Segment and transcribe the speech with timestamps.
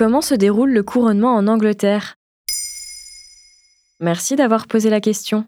[0.00, 2.14] Comment se déroule le couronnement en Angleterre?
[4.00, 5.44] Merci d'avoir posé la question.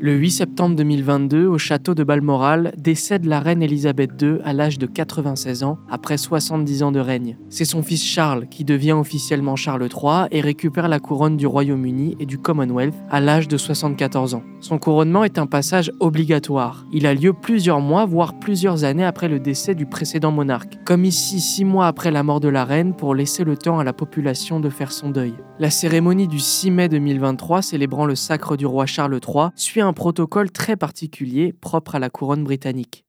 [0.00, 4.78] Le 8 septembre 2022, au château de Balmoral, décède la reine Elisabeth II à l'âge
[4.78, 7.38] de 96 ans, après 70 ans de règne.
[7.48, 12.16] C'est son fils Charles qui devient officiellement Charles III et récupère la couronne du Royaume-Uni
[12.18, 14.42] et du Commonwealth à l'âge de 74 ans.
[14.66, 16.86] Son couronnement est un passage obligatoire.
[16.92, 21.04] Il a lieu plusieurs mois, voire plusieurs années après le décès du précédent monarque, comme
[21.04, 23.92] ici six mois après la mort de la reine pour laisser le temps à la
[23.92, 25.34] population de faire son deuil.
[25.60, 29.92] La cérémonie du 6 mai 2023, célébrant le sacre du roi Charles III, suit un
[29.92, 33.04] protocole très particulier propre à la couronne britannique.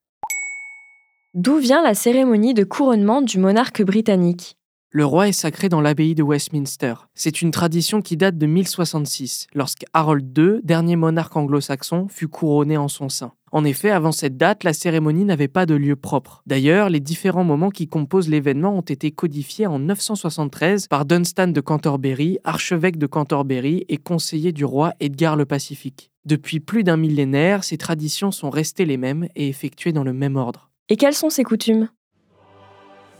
[1.33, 4.57] D'où vient la cérémonie de couronnement du monarque britannique?
[4.97, 6.95] Le roi est sacré dans l'abbaye de Westminster.
[7.13, 12.77] C'est une tradition qui date de 1066, lorsque Harold II, dernier monarque anglo-saxon, fut couronné
[12.77, 13.33] en son sein.
[13.51, 16.41] En effet, avant cette date, la cérémonie n'avait pas de lieu propre.
[16.47, 21.61] D'ailleurs, les différents moments qui composent l'événement ont été codifiés en 973 par Dunstan de
[21.61, 26.09] Canterbury, archevêque de Canterbury et conseiller du roi Edgar le Pacifique.
[26.25, 30.37] Depuis plus d'un millénaire, ces traditions sont restées les mêmes et effectuées dans le même
[30.37, 30.71] ordre.
[30.89, 31.87] Et quelles sont ces coutumes?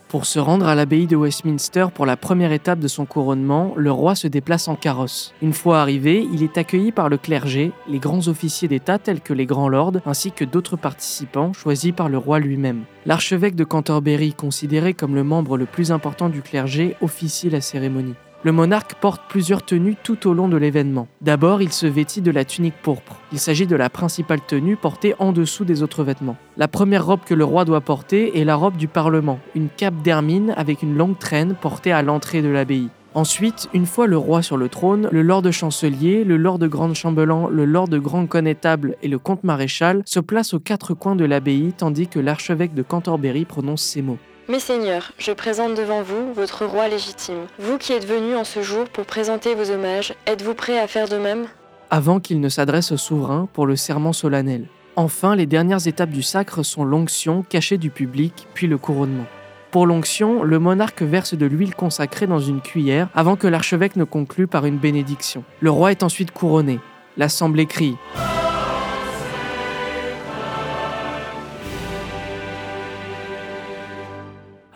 [0.08, 3.91] Pour se rendre à l'abbaye de Westminster pour la première étape de son couronnement, le
[3.91, 5.33] roi se déplace en carrosse.
[5.41, 9.33] Une fois arrivé, il est accueilli par le clergé, les grands officiers d'État tels que
[9.33, 12.83] les grands lords, ainsi que d'autres participants choisis par le roi lui-même.
[13.05, 18.16] L'archevêque de Canterbury, considéré comme le membre le plus important du clergé, officie la cérémonie.
[18.43, 21.07] Le monarque porte plusieurs tenues tout au long de l'événement.
[21.21, 23.16] D'abord, il se vêtit de la tunique pourpre.
[23.31, 26.38] Il s'agit de la principale tenue portée en dessous des autres vêtements.
[26.55, 30.03] La première robe que le roi doit porter est la robe du Parlement, une cape
[30.03, 32.89] d'hermine avec une longue traîne portée à l'entrée de l'abbaye.
[33.15, 37.47] Ensuite, une fois le roi sur le trône, le lord chancelier, le lord grand chambellan,
[37.49, 41.73] le lord grand connétable et le comte maréchal se placent aux quatre coins de l'abbaye
[41.75, 44.19] tandis que l'archevêque de Canterbury prononce ces mots.
[44.50, 47.48] Mes seigneurs, je présente devant vous votre roi légitime.
[47.59, 51.10] Vous qui êtes venus en ce jour pour présenter vos hommages, êtes-vous prêts à faire
[51.10, 51.48] de même?
[51.89, 54.67] Avant qu'il ne s'adresse au souverain pour le serment solennel.
[54.95, 59.26] Enfin, les dernières étapes du sacre sont l'onction cachée du public, puis le couronnement.
[59.71, 64.05] Pour l'onction, le monarque verse de l'huile consacrée dans une cuillère avant que l'archevêque ne
[64.05, 65.44] conclue par une bénédiction.
[65.60, 66.80] Le roi est ensuite couronné.
[67.17, 67.98] L'assemblée crie.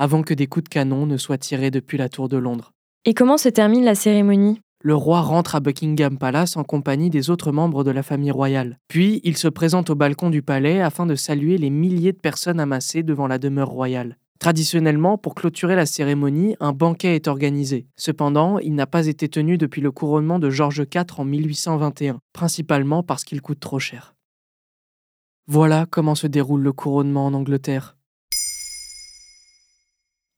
[0.01, 2.73] Avant que des coups de canon ne soient tirés depuis la tour de Londres.
[3.06, 4.59] Et comment se termine la cérémonie?
[4.84, 8.79] Le roi rentre à Buckingham Palace en compagnie des autres membres de la famille royale.
[8.88, 12.59] Puis il se présente au balcon du palais afin de saluer les milliers de personnes
[12.59, 14.17] amassées devant la demeure royale.
[14.39, 17.85] Traditionnellement, pour clôturer la cérémonie, un banquet est organisé.
[17.95, 23.03] Cependant, il n'a pas été tenu depuis le couronnement de George IV en 1821, principalement
[23.03, 24.16] parce qu'il coûte trop cher.
[25.45, 27.97] Voilà comment se déroule le couronnement en Angleterre.